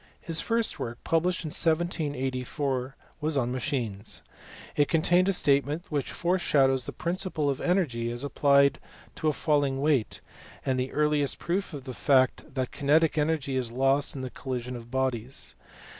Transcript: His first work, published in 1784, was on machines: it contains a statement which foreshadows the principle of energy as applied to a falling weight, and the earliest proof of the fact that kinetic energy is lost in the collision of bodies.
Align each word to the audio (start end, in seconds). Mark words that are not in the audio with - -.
His 0.19 0.41
first 0.41 0.79
work, 0.79 0.97
published 1.03 1.43
in 1.43 1.49
1784, 1.51 2.95
was 3.21 3.37
on 3.37 3.51
machines: 3.51 4.23
it 4.75 4.87
contains 4.87 5.29
a 5.29 5.31
statement 5.33 5.91
which 5.91 6.11
foreshadows 6.11 6.87
the 6.87 6.91
principle 6.91 7.51
of 7.51 7.61
energy 7.61 8.11
as 8.11 8.23
applied 8.23 8.79
to 9.13 9.27
a 9.27 9.31
falling 9.31 9.79
weight, 9.79 10.19
and 10.65 10.79
the 10.79 10.91
earliest 10.91 11.37
proof 11.37 11.71
of 11.71 11.83
the 11.83 11.93
fact 11.93 12.51
that 12.55 12.71
kinetic 12.71 13.15
energy 13.15 13.55
is 13.55 13.71
lost 13.71 14.15
in 14.15 14.21
the 14.23 14.31
collision 14.31 14.75
of 14.75 14.89
bodies. 14.89 15.55